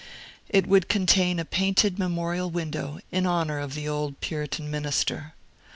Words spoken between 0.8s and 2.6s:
contain a painted memorial